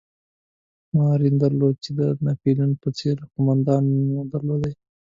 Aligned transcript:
ما 0.95 1.05
ارمان 1.15 1.35
درلود 1.43 1.75
چې 1.83 1.89
د 1.99 2.01
ناپلیون 2.25 2.71
په 2.81 2.89
څېر 2.97 3.15
یو 3.21 3.31
قومندان 3.33 3.83
مو 4.11 4.21
درلودلای. 4.31 4.73